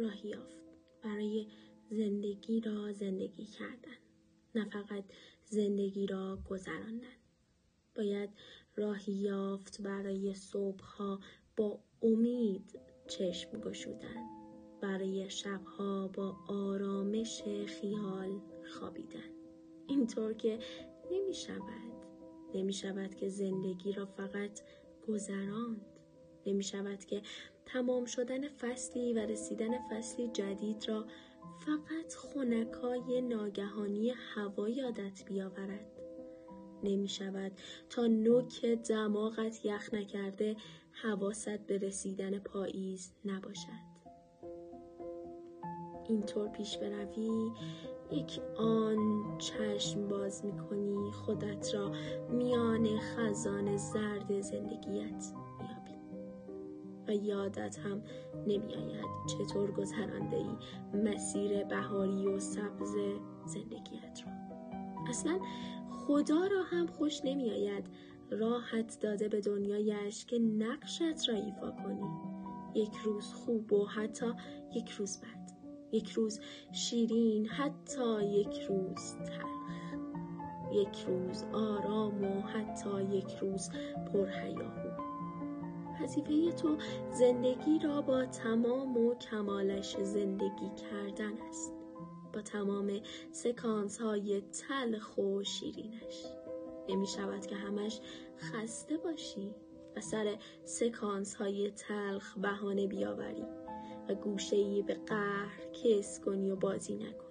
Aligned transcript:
راهی 0.00 0.28
یافت 0.28 0.58
برای 1.02 1.46
زندگی 1.90 2.60
را 2.60 2.92
زندگی 2.92 3.44
کردن 3.44 3.98
نه 4.54 4.64
فقط 4.64 5.04
زندگی 5.44 6.06
را 6.06 6.38
گذراندن. 6.50 7.16
باید 7.96 8.30
راهی 8.76 9.12
یافت 9.12 9.82
برای 9.82 10.34
صبحها 10.34 11.20
با 11.56 11.78
امید 12.02 12.80
چشم 13.08 13.60
گشودن 13.60 14.26
برای 14.80 15.30
شبها 15.30 16.08
با 16.08 16.36
آرامش 16.48 17.42
خیال 17.66 18.40
خوابیدن. 18.72 19.30
اینطور 19.86 20.34
که 20.34 20.58
نمی 21.12 21.34
شود 21.34 22.00
نمی 22.54 22.72
شود 22.72 23.14
که 23.14 23.28
زندگی 23.28 23.92
را 23.92 24.06
فقط 24.06 24.60
گذراند. 25.08 25.99
نمی 26.46 26.62
شود 26.62 27.04
که 27.04 27.22
تمام 27.66 28.04
شدن 28.04 28.48
فصلی 28.48 29.12
و 29.12 29.18
رسیدن 29.18 29.70
فصلی 29.90 30.28
جدید 30.28 30.88
را 30.88 31.04
فقط 31.60 32.14
خونکای 32.14 33.20
ناگهانی 33.20 34.10
هوا 34.10 34.68
یادت 34.68 35.24
بیاورد. 35.24 35.86
نمی 36.82 37.08
شود 37.08 37.52
تا 37.90 38.06
نوک 38.06 38.64
دماغت 38.64 39.64
یخ 39.64 39.94
نکرده 39.94 40.56
حواست 40.92 41.58
به 41.58 41.78
رسیدن 41.78 42.38
پاییز 42.38 43.12
نباشد. 43.24 43.90
اینطور 46.08 46.48
پیش 46.48 46.78
بروی 46.78 47.52
یک 48.10 48.40
آن 48.56 49.24
چشم 49.38 50.08
باز 50.08 50.44
می 50.44 50.58
کنی 50.58 51.12
خودت 51.12 51.74
را 51.74 51.92
میان 52.30 52.98
خزان 52.98 53.76
زرد 53.76 54.40
زندگیت. 54.40 55.32
و 57.10 57.14
یادت 57.14 57.78
هم 57.78 58.02
نمیآید. 58.46 59.06
چطور 59.26 59.70
گذرانده 59.70 60.36
ای 60.36 60.56
مسیر 61.00 61.64
بهاری 61.64 62.26
و 62.26 62.40
سبز 62.40 62.94
زندگیت 63.46 64.20
را؟ 64.26 64.32
اصلا 65.08 65.38
خدا 65.90 66.46
را 66.46 66.62
هم 66.62 66.86
خوش 66.86 67.20
نمیآید 67.24 67.86
راحت 68.30 69.00
داده 69.00 69.28
به 69.28 69.40
دنیایش 69.40 70.24
که 70.24 70.38
نقشت 70.38 71.28
را 71.28 71.34
ایفا 71.34 71.70
کنی. 71.70 72.08
یک 72.74 72.96
روز 73.04 73.32
خوب 73.32 73.72
و 73.72 73.86
حتی 73.86 74.32
یک 74.74 74.90
روز 74.90 75.20
بد. 75.20 75.50
یک 75.92 76.10
روز 76.10 76.40
شیرین 76.72 77.46
حتی 77.46 78.24
یک 78.24 78.60
روز 78.68 79.14
تلخ. 79.14 79.50
یک 80.72 81.04
روز 81.06 81.44
آرام 81.52 82.24
و 82.24 82.40
حتی 82.40 83.02
یک 83.02 83.36
روز 83.40 83.70
پرهیاهو. 84.12 85.09
وظیفه 86.02 86.52
تو 86.52 86.76
زندگی 87.12 87.78
را 87.78 88.02
با 88.02 88.24
تمام 88.24 88.96
و 88.96 89.14
کمالش 89.14 89.96
زندگی 89.96 90.70
کردن 90.76 91.32
است. 91.48 91.72
با 92.32 92.40
تمام 92.40 93.00
سکانس 93.32 93.98
های 93.98 94.40
تلخ 94.40 95.18
و 95.18 95.42
شیرینش. 95.42 96.26
نمی 96.88 97.06
شود 97.06 97.46
که 97.46 97.56
همش 97.56 98.00
خسته 98.38 98.96
باشی 98.96 99.54
و 99.96 100.00
سر 100.00 100.38
سکانس 100.64 101.34
های 101.34 101.70
تلخ 101.70 102.38
بهانه 102.38 102.86
بیاوری 102.86 103.44
و 104.08 104.14
گوشه 104.14 104.82
به 104.82 104.94
قهر 104.94 105.60
کس 105.72 106.20
کنی 106.20 106.50
و 106.50 106.56
بازی 106.56 106.94
نکنی. 106.94 107.30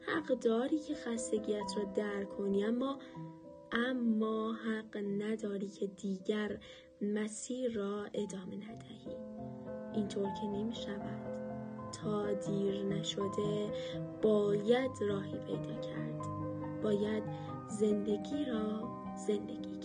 حق 0.00 0.38
داری 0.38 0.78
که 0.78 0.94
خستگیت 0.94 1.72
را 1.76 1.84
در 1.84 2.24
کنی 2.24 2.64
اما 2.64 2.98
اما 3.72 4.52
حق 4.52 4.96
نداری 4.96 5.68
که 5.68 5.86
دیگر 5.86 6.58
مسیر 7.02 7.72
را 7.72 8.04
ادامه 8.04 8.56
ندهی. 8.56 9.16
اینطور 9.94 10.28
که 10.40 10.46
نمی 10.46 10.74
شود 10.74 11.40
تا 11.92 12.32
دیر 12.32 12.82
نشده 12.82 13.72
باید 14.22 14.90
راهی 15.00 15.38
پیدا 15.38 15.80
کرد. 15.80 16.20
باید 16.82 17.22
زندگی 17.68 18.44
را 18.44 18.90
زندگی 19.26 19.79